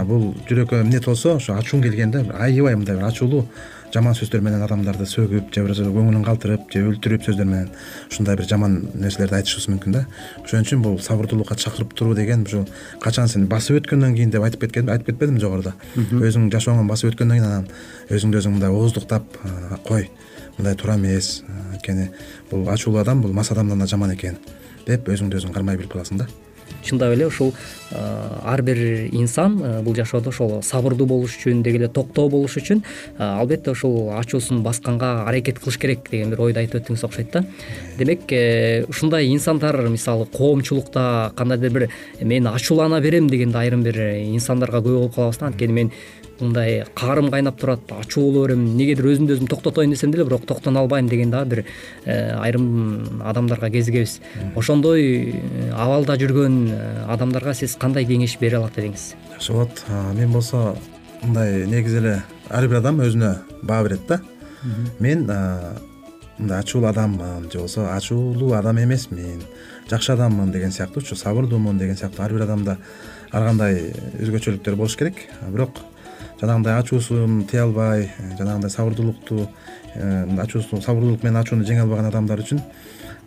Бул 0.05 0.35
жүрөккө 0.49 0.83
эмнет 0.83 1.05
болсо 1.07 1.37
ошо 1.37 1.57
ачууң 1.59 1.83
келгенде 1.83 2.25
аябай 2.35 2.77
мындай 2.77 2.97
бир 2.97 3.09
ачуулуу 3.09 3.47
жаман 3.95 4.17
сөздөр 4.19 4.43
менен 4.43 4.63
адамдарды 4.65 5.07
сөгүп 5.07 5.53
же 5.55 5.63
болбосо 5.63 5.87
көңүлүн 5.95 6.25
калтырып 6.27 6.67
же 6.73 6.83
өлтүрүп 6.89 7.27
сөздөр 7.29 7.47
менен 7.47 7.71
ушундай 8.11 8.37
бир 8.37 8.49
жаман 8.51 8.77
нерселерди 8.95 9.39
айтышыбыз 9.39 9.69
мүмкүн 9.71 9.95
да. 9.95 10.03
Ошон 10.43 10.67
үчүн 10.67 10.83
бул 10.83 10.99
сабырдуулукка 10.99 11.55
чакырып 11.55 11.95
туруу 11.95 12.17
деген 12.19 12.43
ушул 12.43 12.67
качан 13.01 13.31
сен 13.31 13.47
басып 13.47 13.79
өткөндөн 13.83 14.17
кийин 14.19 14.35
деп 14.35 14.43
айтып 14.43 14.67
айтып 14.67 15.07
кетпедимби 15.13 15.43
жогоруда. 15.45 15.75
Өзүң 15.95 16.51
жашооңон 16.55 16.91
басып 16.91 17.13
өткөндөн 17.13 17.39
кийин 17.39 17.51
анан 17.51 17.69
өзүңдү 18.11 18.43
өзүң 18.43 18.57
мындай 18.59 18.75
ооздуктап 18.75 19.39
кой 19.87 20.11
мындай 20.59 20.75
туура 20.75 20.99
эмес 20.99 21.45
анткени 21.73 22.11
бул 22.51 22.69
ачуулуу 22.71 23.03
адам 23.03 23.23
бул 23.23 23.33
мас 23.33 23.53
адамдан 23.53 23.79
да 23.79 23.87
жаман 23.91 24.15
экен 24.15 24.39
деп 24.87 25.09
өзүңдү 25.09 25.41
өзүң 25.41 25.55
кармай 25.55 25.79
билип 25.79 25.95
каласың 25.95 26.23
да 26.23 26.29
чындап 26.85 27.15
эле 27.17 27.27
ушул 27.27 27.53
ар 27.93 28.63
бир 28.63 28.79
инсан 29.13 29.57
бул 29.85 29.95
жашоодо 29.97 30.31
ошол 30.31 30.63
сабырдуу 30.63 31.07
болуш 31.07 31.37
үчүн 31.39 31.63
деги 31.63 31.81
эле 31.83 31.89
токтоо 31.89 32.29
болуш 32.29 32.57
үчүн 32.61 32.83
албетте 33.19 33.73
ушул 33.73 34.11
ачуусун 34.19 34.63
басканга 34.63 35.25
аракет 35.29 35.59
кылыш 35.59 35.79
керек 35.79 36.11
деген 36.11 36.31
бир 36.31 36.41
ойду 36.49 36.61
айтып 36.61 36.83
өттүңүз 36.83 37.05
окшойт 37.07 37.31
да. 37.33 37.45
Демек 37.99 38.33
э, 38.33 38.85
ушундай 38.89 39.29
инсандар 39.33 39.81
мисалы 39.89 40.27
коомчулукта 40.27 41.33
кандайдыр 41.37 41.71
бир 41.71 41.89
мен 42.21 42.47
ачуулана 42.47 43.01
берем 43.01 43.29
деген 43.31 43.55
айрым 43.57 43.83
бир 43.83 43.99
инсандарга 44.19 44.83
күбө 44.83 45.05
болуп 45.05 45.15
калабыз 45.15 45.39
да 45.39 45.47
анткени 45.47 45.73
мен 45.73 45.93
мындай 46.41 46.85
каарым 46.95 47.31
кайнап 47.31 47.59
турат 47.61 47.81
ачуу 47.93 48.31
боло 48.33 48.47
берем 48.47 48.65
эмнегедир 48.67 49.07
өзүмдү 49.13 49.37
өзүм 49.37 49.49
токтотоюн 49.51 49.91
десем 49.95 50.13
деле 50.13 50.25
бирок 50.25 50.47
токтоно 50.47 50.81
албайм 50.81 51.09
деген 51.09 51.31
дагы 51.31 51.49
бир 51.49 51.65
э, 52.05 52.35
айрым 52.35 53.23
адамдарга 53.25 53.71
кезигебиз. 53.71 54.21
Ошондой 54.57 55.31
э, 55.31 55.71
абалда 55.73 56.17
жүргөн 56.19 56.59
э, 56.71 57.05
адамдарга 57.09 57.55
сиз 57.55 57.77
кандай 57.77 58.05
кеңеш 58.05 58.39
бере 58.41 58.59
алат 58.59 58.79
едиңиз 58.79 59.15
жакшы 59.33 59.53
болот. 59.53 59.85
Мен 60.15 60.33
болсо 60.33 60.77
мындай 61.23 61.67
негизи 61.67 61.99
эле 62.03 62.23
ар 62.51 62.69
бир 62.69 62.83
адам 62.83 63.01
өзүнө 63.05 63.35
баа 63.63 63.83
берет 63.87 64.07
да. 64.09 64.21
Мен 64.99 65.27
мындай 66.39 66.59
ачуулуу 66.59 66.91
адаммын 66.91 67.51
же 67.51 67.59
болбосо 67.59 67.89
ачуулуу 67.95 68.53
адам 68.59 68.83
эмесмин 68.83 69.43
жакшы 69.91 70.13
адаммын 70.13 70.53
деген 70.53 70.73
сыяктуучу 70.73 71.17
сабырдуумун 71.17 71.79
деген 71.79 71.97
сыяктуу 71.97 72.25
ар 72.25 72.33
бир 72.33 72.43
адамда 72.43 72.79
ар 73.31 73.47
кандай 73.47 73.93
өзгөчөлүктөр 74.21 74.77
болуш 74.77 74.97
керек. 74.97 75.29
Бирок 75.49 75.79
жанагындай 76.41 76.79
ачуусун 76.81 77.45
тыя 77.51 77.65
албай 77.65 78.09
э, 78.09 78.37
жанагындай 78.39 78.71
сабырдуулукту 78.71 79.49
э, 79.95 80.27
ачуусу 80.43 80.81
сабырдуулук 80.81 81.23
менен 81.23 81.41
ачууну 81.41 81.65
жеңе 81.65 81.85
албаган 81.85 82.11
адамдар 82.11 82.43
үчүн 82.43 82.61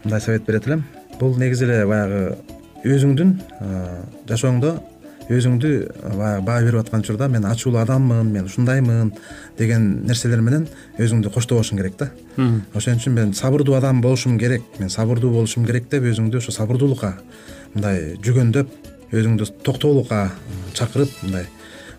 мындай 0.04 0.22
совет 0.22 0.46
берет 0.46 0.68
элем 0.68 0.84
бул 1.20 1.38
негизи 1.38 1.66
эле 1.66 1.86
баягы 1.86 2.38
өзүңдүн 2.84 3.34
э, 3.60 4.04
жашооңдо 4.30 4.76
өзүңдү 5.28 5.72
баягы 6.16 6.44
баа 6.46 6.62
берип 6.64 6.80
аткан 6.80 7.02
учурда 7.04 7.28
мен 7.28 7.46
ачуулуу 7.46 7.82
адаммын 7.82 8.30
мен 8.32 8.46
ушундаймын 8.48 9.12
деген 9.58 10.06
нерселер 10.08 10.42
менен 10.42 10.68
өзүңдү 10.98 11.34
коштобошуң 11.34 11.82
керек 11.82 11.98
да. 12.00 12.12
Ошон 12.74 12.96
үчүн 12.96 13.16
мен 13.18 13.34
сабырдуу 13.36 13.76
адам 13.76 14.00
болушум 14.02 14.38
керек 14.40 14.64
мен 14.80 14.90
сабырдуу 14.90 15.34
болушум 15.34 15.66
керек 15.68 15.90
деп 15.92 16.08
өзүңдү 16.08 16.40
ошо 16.40 16.56
сабырдуулукка 16.56 17.18
мындай 17.74 18.16
жүгөндөп 18.24 18.72
өзүңдү 19.12 19.52
токтоолукка 19.68 20.30
чакырып 20.78 21.12
мындай 21.24 21.48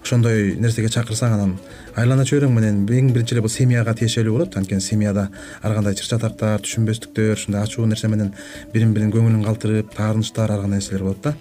ошондой 0.02 0.54
нерсеге 0.60 0.88
чакырсаң 0.92 1.34
анан 1.36 1.54
айлана 1.96 2.24
чөйрөң 2.28 2.54
менен. 2.54 2.80
Эң 2.86 3.12
биринчи 3.12 3.34
эле 3.36 3.42
бул 3.44 3.52
семьяга 3.52 3.94
тиешелүү 3.98 4.34
болот. 4.34 4.56
Анткени 4.56 4.80
семьяда 4.80 5.28
ар 5.62 5.74
кандай 5.74 5.94
чыр 5.98 6.08
чатактар 6.14 6.62
түшүнбөстүктөр 6.64 7.34
ушундай 7.36 7.62
ачуу 7.62 7.86
нерсе 7.86 8.08
менен 8.08 8.32
бирин 8.72 8.94
бирин 8.94 9.12
көңүлүн 9.14 9.44
калтырып 9.44 9.94
таарынычтар 9.96 10.50
ар 10.50 10.64
кандай 10.64 10.82
нерселер 10.82 11.06
болот 11.06 11.22
да. 11.22 11.34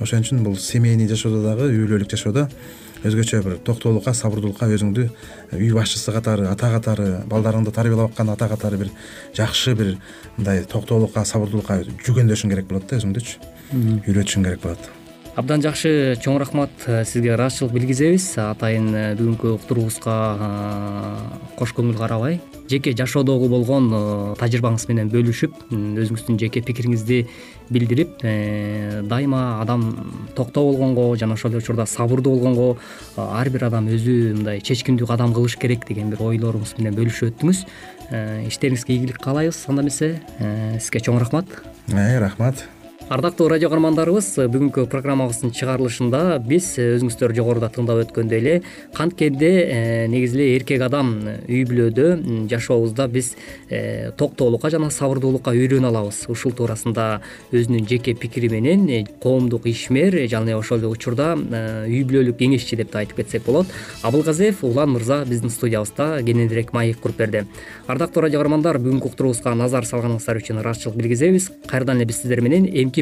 Ошон 0.00 0.24
үчүн 0.24 0.44
бул 0.44 0.56
семейный 0.56 1.08
жашоодо 1.08 1.42
дагы 1.46 1.70
үй 1.70 1.84
бүлөлүк 1.84 2.10
жашоодо 2.10 2.48
өзгөчө 3.06 3.42
бир 3.42 3.58
токтоолукка 3.66 4.14
сабырдуулукка 4.14 4.68
өзүңдү 4.76 5.08
үй 5.58 5.70
башчысы 5.74 6.14
катары 6.14 6.46
ата 6.50 6.70
катары 6.70 7.08
балдарыңды 7.30 7.74
тарбиялап 7.74 8.12
аткан 8.12 8.30
ата 8.34 8.48
катары 8.54 8.78
бир 8.84 8.94
жакшы 9.36 9.74
бир 9.74 9.96
мындай 10.38 10.64
токтоолукка 10.70 11.26
сабырдуулукка 11.26 11.82
жүгөндөшүң 12.06 12.54
керек 12.54 12.70
болот 12.70 12.90
да 12.90 13.02
өзүңдүчү. 13.02 13.38
Үйрөтүшүң 14.06 14.46
керек 14.46 14.62
болот 14.62 15.01
абдан 15.38 15.62
жакшы 15.64 16.14
чоң 16.20 16.36
рахмат 16.42 16.84
э, 16.86 17.02
сизге 17.08 17.32
ыраазычылык 17.32 17.72
билгизебиз. 17.72 18.26
Атайын 18.42 18.88
э, 18.92 19.04
бүгүнкү 19.16 19.54
уктуруубузга 19.56 20.16
кош 21.56 21.72
көңүл 21.76 21.96
карабай. 21.96 22.40
Жеке 22.68 22.92
жашоодогу 22.96 23.48
болгон 23.48 23.88
э, 23.92 24.02
тажрыйбаңыз 24.40 24.84
менен 24.90 25.08
бөлүшүп 25.12 25.72
өзүңүздүн 25.72 26.40
жеке 26.42 26.60
пикириңизди 26.66 27.22
билдирип 27.72 28.20
дайыма 29.08 29.62
адам 29.62 29.86
токтоо 30.36 30.66
болгонго 30.68 31.16
жана 31.16 31.38
ошол 31.38 31.54
эле 31.54 31.62
учурда 31.62 31.86
сабырдуу 31.88 32.34
болгонго 32.36 32.76
ар 33.16 33.48
бир 33.48 33.64
адам 33.70 33.88
өзү 33.88 34.34
мындай 34.36 34.60
чечкиндүү 34.60 35.08
кадам 35.08 35.32
кылыш 35.32 35.56
керек 35.56 35.88
деген 35.88 36.12
бир 36.12 36.20
ойлоруңуз 36.28 36.76
менен 36.76 36.98
бөлүшүп 36.98 37.32
өттүңүз. 37.32 37.64
Иштериңизге 38.50 38.98
ийгилик 38.98 39.24
каалайбыз. 39.24 39.64
Анда 39.72 39.86
эмесе 39.86 40.12
сизге 40.76 41.00
чоң 41.08 41.22
рахмат. 41.24 41.48
Рахмат 41.88 42.66
ардактуу 43.12 43.44
радио 43.50 43.68
каармандарыбыз 43.68 44.38
бүгүнкү 44.48 44.86
программабыздын 44.88 45.50
чыгарылышында 45.52 46.38
биз 46.48 46.70
өзүңүздөр 46.80 47.34
жогоруда 47.36 47.68
тыңдап 47.74 47.98
өткөндөй 48.06 48.38
эле 48.40 48.54
канткенде 48.96 49.50
э, 49.60 50.06
негизи 50.08 50.38
эле 50.38 50.46
эркек 50.56 50.80
адам 50.86 51.10
үй 51.44 51.66
бүлөдө 51.68 52.06
жашообузда 52.48 53.10
биз 53.12 53.34
э, 53.68 54.14
токтоолукка 54.16 54.70
жана 54.72 54.88
сабырдуулукка 54.88 55.52
үйрөнө 55.52 55.90
алабыз. 55.90 56.22
Ушул 56.32 56.54
туурасында 56.56 57.20
өзүнүн 57.52 57.84
жеке 57.90 58.14
пикири 58.16 58.48
менен 58.48 58.88
э, 58.88 59.02
коомдук 59.20 59.68
ишмер 59.68 60.16
жана 60.32 60.56
ошол 60.56 60.80
эле 60.80 60.88
учурда 60.88 61.34
үй 61.36 62.00
бүлөлүк 62.08 62.40
кеңешчи 62.40 62.80
деп 62.80 62.94
да 62.96 63.02
айтып 63.04 63.20
кетсек 63.20 63.44
болот. 63.44 63.68
Абылгазиев 64.00 64.64
улан 64.64 64.96
мырза 64.96 65.20
биздин 65.28 65.52
студиябызда 65.52 66.22
кененирээк 66.24 66.72
маек 66.72 67.04
куруп 67.04 67.20
берди. 67.20 67.44
Ардактуу 67.92 68.24
радио 68.24 68.40
каармандар 68.40 68.80
бүгүнкү 68.80 69.12
уктуруубузга 69.12 69.52
назар 69.58 69.84
салганыңыздар 69.84 70.40
үчүн 70.40 70.64
ыраазычылык 70.64 70.96
билгизебиз. 70.96 71.50
Кайрадан 71.68 72.00
эле 72.00 72.08
биз 72.08 72.22
сиздер 72.22 72.40
менен 72.40 72.64
эмки 72.72 73.01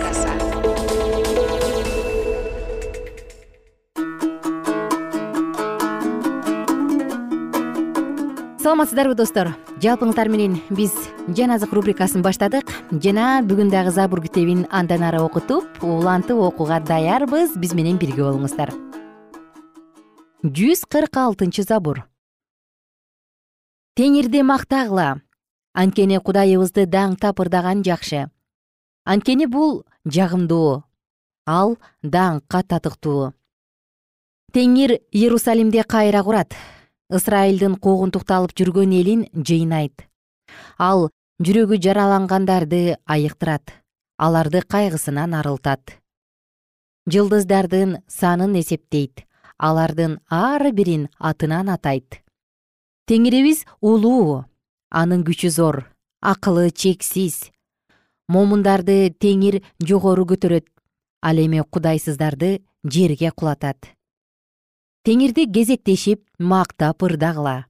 Саламатсыздарбы 8.71 9.17
достор? 9.19 9.49
Жалпыңыздар 9.83 10.29
менен 10.31 10.53
биз 10.71 10.93
жан 11.35 11.51
азык 11.51 11.73
рубрикасын 11.75 12.21
баштадык. 12.23 12.69
Жана 13.03 13.41
бүгүн 13.43 13.67
дагы 13.67 13.91
забур 13.91 14.21
китебин 14.23 14.61
андан 14.71 15.03
ары 15.03 15.19
окутуп 15.19 15.83
улантып 15.83 16.39
окууга 16.39 16.77
даярбыз. 16.79 17.57
Биз 17.59 17.73
менен 17.75 17.99
бирге 17.99 18.23
болуңуздар. 18.23 18.71
Жүз 20.47 20.85
кырк 20.87 21.19
алтынчы 21.19 21.67
забур. 21.67 22.05
Теңирди 23.99 24.39
мактагыла 24.39 25.19
анткени 25.75 26.23
кудайыбызды 26.23 26.87
даңктап 26.87 27.43
ырдаган 27.43 27.83
жакшы. 27.83 28.29
Анткени 29.03 29.51
бул 29.51 29.81
жагымдуу 30.05 30.85
ал 31.45 31.75
даңкка 32.03 32.63
татыктуу 32.63 33.33
теңир 34.53 35.01
иерусалимди 35.11 35.83
кайра 35.83 36.23
курат 36.23 36.55
ысрайылдын 37.11 37.75
куугунтукталып 37.83 38.53
жүргөн 38.55 38.93
элин 38.95 39.25
жыйнайт. 39.35 40.07
Ал 40.79 41.09
жүрөгү 41.43 41.79
жаралангандарды 41.83 42.97
айыктырат. 43.05 43.73
Аларды 44.17 44.61
кайгысынан 44.61 45.35
арылтат. 45.35 45.97
Жылдыздардын 47.11 47.99
санын 48.07 48.55
эсептейт. 48.61 49.25
Алардын 49.57 50.19
ар 50.29 50.63
бирин 50.71 51.09
атынан 51.19 51.69
атайт. 51.69 52.21
Теңирибиз 53.07 53.65
улуу 53.81 54.45
анын 54.89 55.25
күчү 55.27 55.49
зор 55.49 55.83
акылы 56.21 56.71
чексиз. 56.71 57.51
Момундарды 58.31 59.09
теңир 59.11 59.61
жогору 59.83 60.25
көтөрөт 60.29 60.69
ал 61.21 61.37
эми 61.37 61.61
кудайсыздарды 61.69 62.61
жерге 62.85 63.31
кулатат 63.31 63.91
теңирди 65.05 65.47
кезектешип 65.51 66.23
мактап 66.39 67.03
ырдагыла 67.03 67.65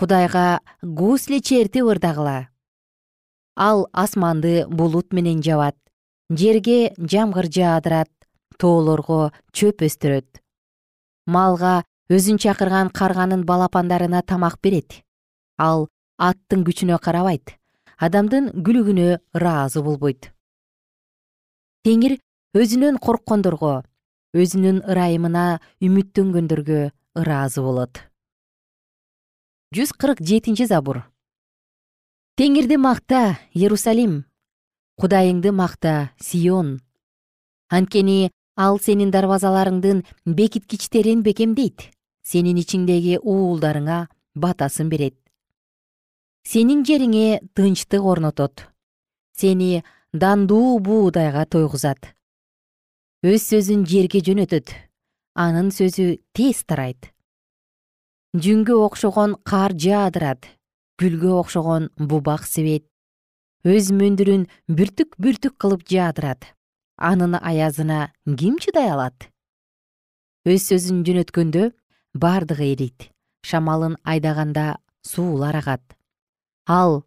кудайга 0.00 0.60
гусли 0.80 1.40
чертип 1.40 1.84
ырдагыла. 1.84 2.48
Ал 3.54 3.86
асманды 3.92 4.64
булут 4.66 5.12
менен 5.12 5.42
жабат. 5.44 5.76
Жерге 6.30 6.94
жамгыр 6.96 7.50
жаадырат 7.52 8.08
тоолорго 8.56 9.32
чөп 9.52 9.84
өстүрөт. 9.84 10.40
Малга 11.26 11.84
өзүн 12.08 12.40
чакырган 12.40 12.88
карганын 12.88 13.44
балапандарына 13.44 14.22
тамак 14.22 14.56
берет. 14.62 15.04
Ал 15.58 15.88
аттын 16.16 16.64
күчүнө 16.64 16.96
карабайт. 16.96 17.58
Адамдын 18.00 18.48
күлүгүнө 18.64 19.20
ыраазы 19.36 19.84
болбойт. 19.84 20.32
Теңир 21.84 22.16
өзүнөн 22.56 22.96
корккондорго 22.96 23.82
өзүнүн 24.30 24.84
ырайымына 24.86 25.58
үмүттөнгөндөргө 25.82 26.80
ыраазы 27.18 27.62
болот. 27.62 27.98
жүз 29.74 29.90
кырк 29.98 30.22
жетинчи 30.22 30.66
забур. 30.66 31.02
Теңирди 32.38 32.76
макта 32.78 33.38
иерусалим 33.54 34.24
кудайыңды 35.00 35.50
макта 35.50 36.12
сион. 36.20 36.78
Анткени 37.70 38.30
ал 38.56 38.78
сенин 38.78 39.10
дарбазаларыңдын 39.10 40.04
бекиткичтерин 40.26 41.22
бекемдейт. 41.22 41.90
Сенин 42.22 42.58
ичиңдеги 42.58 43.18
уулдарыңа 43.18 44.06
батасын 44.34 44.88
берет. 44.90 45.16
Сенин 46.46 46.84
жериңе 46.84 47.40
тынчтык 47.54 48.02
орнотот. 48.02 48.66
Сени 49.34 49.82
дандуу 50.12 50.78
буудайга 50.78 51.46
тойгузат 51.46 52.14
өз 53.20 53.42
сөзүн 53.50 53.84
жерге 53.84 54.22
жөнөтөт. 54.24 54.72
Анын 55.36 55.68
сөзү 55.68 56.20
тез 56.32 56.64
тарайт. 56.64 57.10
Жүнгө 58.32 58.78
окшогон 58.86 59.36
кар 59.44 59.74
жаадырат. 59.76 60.46
Гүлгө 61.00 61.34
окшогон 61.40 61.90
бубак 61.96 62.46
себет 62.48 62.86
өз 63.64 63.90
мөндүрүн 63.92 64.46
бүртүк 64.68 65.16
бүртүк 65.20 65.58
кылып 65.60 65.84
жаадырат. 65.84 66.56
Анын 66.96 67.36
аязына 67.36 68.12
ким 68.24 68.56
чыдай 68.56 68.88
алат? 68.88 69.28
Өз 70.48 70.64
сөзүн 70.70 71.04
жөнөткөндө 71.04 71.72
бардыгы 72.16 72.72
эрийт 72.72 73.10
шамалын 73.44 73.98
айдаганда 74.04 74.80
суулар 75.04 75.60
агат. 75.60 75.84
Ал 76.66 77.04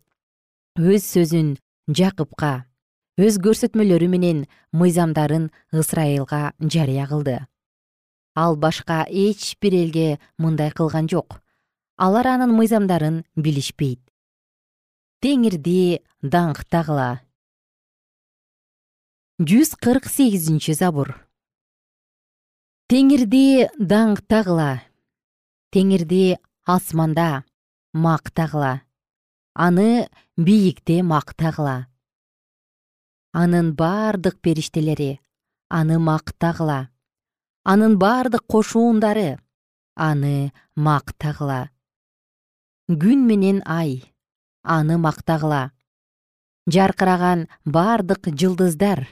өз 0.77 1.05
сөзүн 1.09 1.57
жакыпка 1.89 2.65
өз 3.13 3.37
көрсөтмөлөрү 3.37 4.07
менен 4.09 4.45
мыйзамдарын 4.73 5.51
ысрайылга 5.69 6.53
жарыя 6.59 7.05
кылды. 7.05 7.45
Ал 8.33 8.55
башка 8.57 9.05
эч 9.05 9.53
бир 9.61 9.73
элге 9.77 10.19
мындай 10.37 10.71
кылган 10.71 11.07
жок. 11.07 11.41
Алар 11.95 12.25
анын 12.25 12.55
мыйзамдарын 12.57 13.23
билишпейт. 13.35 14.01
Теңирди 15.21 16.01
даңктагыла. 16.23 17.21
Жүз 19.37 19.77
кырк 19.77 20.09
сегизинчи 20.09 20.73
забур. 20.73 21.13
Теңирди 22.89 23.69
даңктагыла. 23.77 24.81
Теңирди 25.69 26.39
асманда 26.65 27.45
мактагыла. 27.93 28.81
Аны 29.53 30.09
бийикте 30.35 31.03
мактагыла 31.03 31.92
анын 33.33 33.73
бардык 33.73 34.39
периштелери 34.39 35.19
аны 35.69 35.97
мактагыла. 35.97 36.89
Анын 37.63 37.97
бардык 37.97 38.43
кошуундары 38.45 39.39
аны 39.95 40.53
мактагыла. 40.75 41.71
Күн 42.87 43.25
менен 43.25 43.63
ай 43.65 44.13
аны 44.61 44.97
мактагыла. 44.97 45.71
Жаркыраган 46.69 47.47
бардык 47.65 48.29
жылдыздар 48.39 49.07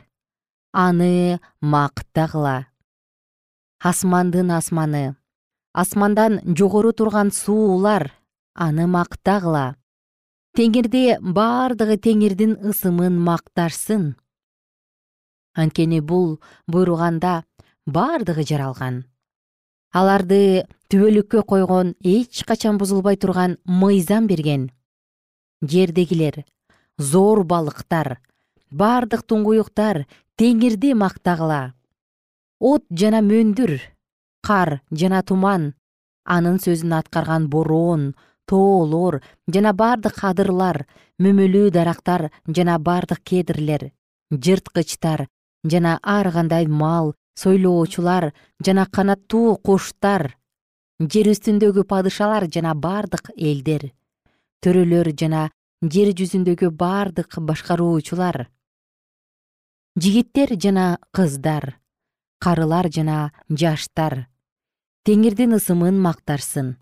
аны 0.71 1.39
мактагыла. 1.59 2.67
Асмандын 3.81 4.51
асманы 4.51 5.15
асмандан 5.73 6.41
жогору 6.45 6.93
турган 6.93 7.31
суулар 7.31 8.11
аны 8.53 8.85
мактагыла 8.85 9.75
теңирди 10.57 11.05
бардыгы 11.21 11.97
теңирдин 12.07 12.57
ысымын 12.71 13.19
макташсын 13.29 14.11
анткени 15.55 16.01
бул 16.01 16.39
буйруганда 16.67 17.37
бардыгы 17.85 18.43
жаралган 18.47 19.03
аларды 19.91 20.67
түбөлүккө 20.91 21.43
койгон 21.47 21.93
эч 22.03 22.43
качан 22.47 22.77
бузулбай 22.79 23.17
турган 23.19 23.57
мыйзам 23.65 24.27
берген. 24.27 24.71
Жердегилер 25.61 26.45
зор 26.97 27.43
балыктар 27.43 28.19
бардык 28.71 29.25
туңгуюктар 29.27 30.05
теңирди 30.39 30.93
мактагыла. 30.95 31.73
От 32.59 32.85
жана 32.89 33.21
мөндүр 33.21 33.79
кар 34.47 34.79
жана 34.91 35.21
туман 35.23 35.73
анын 36.23 36.59
сөзүн 36.63 36.95
аткарган 36.99 37.49
бороон 37.49 38.13
тоолор 38.51 39.21
жана 39.55 39.71
бардык 39.81 40.17
адырлар 40.29 40.83
мөмөлүү 41.23 41.71
дарактар 41.77 42.27
жана 42.57 42.75
бардык 42.87 43.23
кедрлер 43.31 43.91
жырткычтар 44.31 45.27
жана 45.73 45.97
ар 46.03 46.31
кандай 46.35 46.67
мал 46.67 47.13
сойлоочулар 47.43 48.33
жана 48.65 48.85
канаттуу 48.97 49.55
куштар 49.67 50.35
жер 51.13 51.31
үстүндөгү 51.33 51.85
падышалар 51.93 52.47
жана 52.55 52.73
бардык 52.87 53.31
элдер 53.37 53.87
төрөлөр 54.65 55.13
жана 55.21 55.47
жер 55.95 56.11
жүзүндөгү 56.19 56.73
бардык 56.83 57.39
башкаруучулар 57.47 58.47
жигиттер 60.03 60.57
жана 60.65 60.99
кыздар 61.15 61.77
карылар 62.43 62.91
жана 62.99 63.31
жаштар 63.49 64.25
теңирдин 65.07 65.57
ысымын 65.57 65.97
мактарсын 66.03 66.75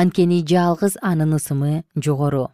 анткени 0.00 0.42
жалгыз 0.44 0.98
анын 1.00 1.32
ысымы 1.38 1.84
жогору. 1.96 2.50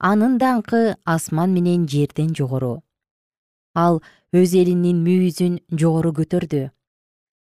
Анын 0.00 0.38
даңкы 0.40 0.96
асман 1.04 1.52
менен 1.52 1.86
жерден 1.88 2.32
жогору. 2.38 2.82
Ал 3.74 4.00
өз 4.32 4.54
элинин 4.56 5.02
мүйүзүн 5.04 5.58
жогору 5.70 6.14
көтөрдү. 6.16 6.62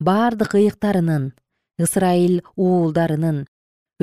Бардык 0.02 0.56
ыйыктарынын 0.58 1.30
ысрайыл 1.78 2.40
уулдарынын 2.56 3.44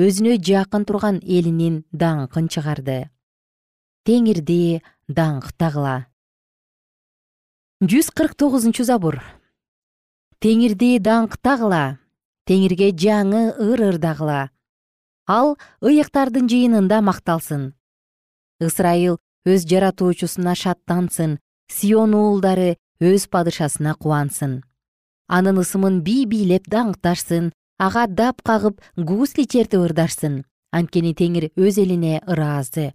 өзүнө 0.00 0.38
жакын 0.48 0.88
турган 0.88 1.20
элинин 1.20 1.82
даңкын 1.92 2.48
чыгарды. 2.48 3.10
Теңирди 4.08 4.80
даңктагыла 5.08 6.06
жүз 7.82 8.12
кырк 8.14 8.36
тогузунчу 8.38 8.84
забур. 8.86 9.18
Теңирди 10.38 10.96
даңктагыла 11.02 11.98
теңирге 12.46 12.92
жаңы 12.94 13.48
ыр 13.58 13.82
ырдагыла 13.92 14.40
ал 15.26 15.56
ыйыктардын 15.82 16.48
жыйынында 16.50 17.00
макталсын. 17.02 17.72
Ысрайыл 18.60 19.18
өз 19.46 19.66
жаратуучусуна 19.70 20.54
шаттансын 20.54 21.38
сион 21.68 22.14
уулдары 22.14 22.76
өз 23.00 23.26
падышасына 23.32 23.94
кубансын. 23.94 24.62
Анын 25.28 25.58
ысымын 25.62 26.02
бий 26.06 26.24
бийлеп 26.26 26.68
даңкташсын 26.68 27.52
ага 27.78 28.06
дап 28.06 28.42
кагып 28.42 28.80
гусли 28.96 29.46
чертип 29.46 29.80
ырдашсын. 29.86 30.44
Анткени 30.72 31.12
теңир 31.14 31.50
өз 31.56 31.78
элине 31.78 32.22
ыраазы. 32.26 32.92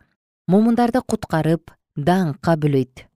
Момундарды 0.48 1.02
куткарып 1.06 1.72
даңкка 1.96 2.56
бөлөйт 2.58 3.08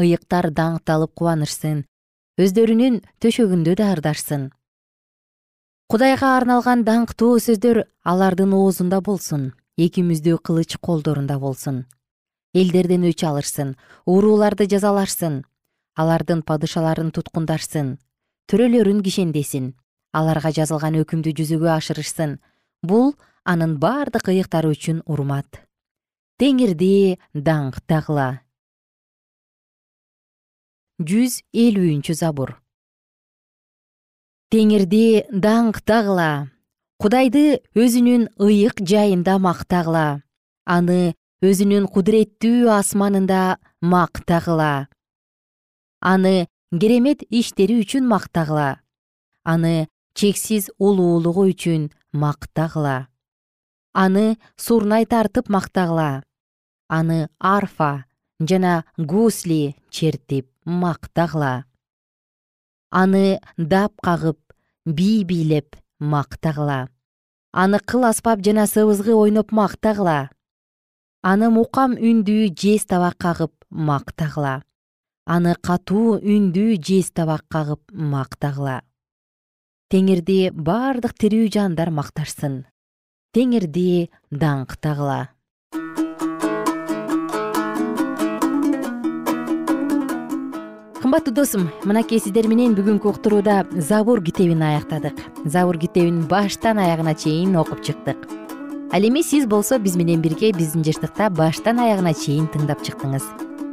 ыйыктар 0.00 0.50
даңкталып 0.50 1.14
кубанышсын 1.18 1.84
өздөрүнүн 2.40 3.00
төшөгүндө 3.22 3.76
да 3.78 3.90
ырдашсын 3.94 4.48
кудайга 5.90 6.30
арналган 6.38 6.82
даңктуу 6.86 7.36
сөздөр 7.44 7.82
алардын 8.08 8.54
оозунда 8.56 9.02
болсун 9.04 9.50
эки 9.76 10.00
мүздүү 10.06 10.38
кылыч 10.40 10.78
колдорунда 10.80 11.36
болсун. 11.38 11.84
Элдерден 12.54 13.04
өч 13.10 13.24
алышсын 13.26 13.74
урууларды 14.06 14.66
жазалашсын 14.70 15.42
алардын 15.98 16.40
падышаларын 16.46 17.10
туткундашсын 17.12 17.98
төрөлөрүн 18.48 19.02
кишендесин 19.04 19.74
аларга 20.16 20.54
жазылган 20.56 20.96
өкүмдү 21.02 21.34
жүзөгө 21.36 21.70
ашырышсын. 21.76 22.38
Бул 22.82 23.14
анын 23.44 23.76
бардык 23.82 24.28
ыйыктары 24.32 24.72
үчүн 24.72 25.02
урмат. 25.04 25.60
Теңирди 26.40 27.18
даңктагыла 27.34 28.40
жүз 31.02 31.42
элүүнчү 31.52 32.14
забур 32.14 32.63
теңирди 34.52 35.24
даңктагыла 35.30 36.30
кудайды 37.02 37.60
өзүнүн 37.76 38.28
ыйык 38.40 38.82
жайында 38.90 39.38
мактагыла 39.42 40.06
аны 40.64 41.14
өзүнүн 41.44 41.88
кудуреттүү 41.94 42.70
асманында 42.72 43.40
мактагыла 43.94 44.88
аны 46.12 46.46
керемет 46.80 47.24
иштери 47.28 47.80
үчүн 47.82 48.06
мактагыла 48.08 48.68
аны 49.44 49.88
чексиз 50.14 50.70
улуулугу 50.78 51.48
үчүн 51.52 51.90
мактагыла 52.12 52.96
аны 53.92 54.38
сурнай 54.56 55.06
тартып 55.06 55.50
мактагыла 55.50 56.22
аны 56.88 57.28
арфа 57.38 58.04
жана 58.40 58.84
гусли 58.96 59.76
чертип 59.90 60.50
мактагыла 60.64 61.64
аны 62.94 63.40
дап 63.58 63.98
кагып 64.06 64.38
бий 64.86 65.24
бийлеп 65.24 65.76
мактагыла. 65.98 66.88
Аны 67.52 67.80
кыл 67.80 68.06
аспап 68.06 68.44
жана 68.46 68.66
сыбызгы 68.66 69.14
ойноп 69.14 69.50
мактагыла. 69.52 70.30
Аны 71.22 71.50
мукам 71.50 71.98
үндүү 71.98 72.54
жез 72.54 72.86
табак 72.86 73.18
кагып 73.18 73.52
мактагыла. 73.70 74.62
Аны 75.26 75.56
катуу 75.60 76.20
үндүү 76.20 76.78
жез 76.78 77.10
табак 77.10 77.46
кагып 77.50 77.82
мактагыла. 77.90 78.82
Теңирди 79.90 80.50
бардык 80.54 81.18
тирүү 81.18 81.50
жандар 81.50 81.90
макташсын. 81.90 82.64
Теңирди 83.34 84.10
даңктагыла 84.30 85.34
кымбаттуу 91.14 91.34
досум 91.34 91.70
мынакей 91.86 92.18
сиздер 92.18 92.48
менен 92.50 92.72
бүгүнкү 92.74 93.06
уктурууда 93.06 93.68
забур 93.78 94.18
китебин 94.24 94.62
аяктадык. 94.66 95.14
Забур 95.44 95.78
китебин 95.78 96.24
баштан 96.26 96.80
аягына 96.82 97.14
чейин 97.14 97.54
окуп 97.54 97.84
чыктык. 97.86 98.16
Ал 98.90 99.02
эми 99.06 99.22
сиз 99.22 99.46
болсо 99.46 99.78
биз 99.78 99.94
менен 99.94 100.20
бирге 100.20 100.50
биздин 100.50 100.82
жыштыкта 100.82 101.30
баштан 101.30 101.78
аягына 101.78 102.14
чейин 102.14 102.48
тыңдап 102.50 102.82
чыктыңыз. 102.82 103.22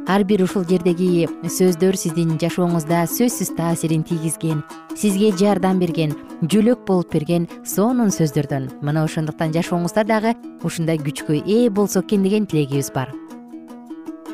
Ар 0.06 0.22
бир 0.22 0.44
ушул 0.44 0.62
жердеги 0.62 1.26
сөздөр 1.42 1.98
сиздин 1.98 2.38
жашооңузда 2.38 3.08
сөзсүз 3.10 3.56
таасирин 3.56 4.04
тийгизген 4.06 4.62
сизге 4.94 5.32
жардам 5.34 5.80
берген 5.82 6.14
жөлөк 6.42 6.86
болуп 6.86 7.10
берген 7.10 7.48
сонун 7.66 8.14
сөздөрдөн. 8.14 8.70
Мына 8.86 9.02
ошондуктан 9.02 9.50
жашооңузда 9.50 10.06
дагы 10.06 10.36
ушундай 10.62 11.02
күчкө 11.02 11.42
ээ 11.42 11.70
болсо 11.70 12.06
экен 12.06 12.22
деген 12.22 12.46
тилегибиз 12.46 12.92
бар 12.94 13.10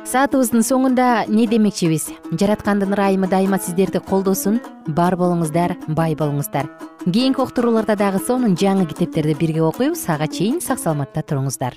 саатыбыздын 0.09 0.63
соңунда 0.65 1.07
эмне 1.27 1.45
демекчибиз? 1.51 2.07
Жараткандын 2.41 2.95
ырайымы 2.97 3.29
дайыма 3.29 3.59
сиздерди 3.61 4.01
колдосун. 4.01 4.57
Бар 4.87 5.19
болуңуздар 5.21 5.77
бай 5.89 6.17
болуңуздар. 6.17 6.71
Кийинки 7.05 7.45
уктурууларда 7.45 7.99
дагы 8.01 8.23
сонун 8.25 8.57
жаңы 8.57 8.89
китептерди 8.89 9.37
бирге 9.37 9.67
окуйбуз 9.69 10.07
ага 10.09 10.31
чейин 10.33 10.63
сак 10.65 10.81
саламатта 10.81 11.21
туруңуздар 11.21 11.77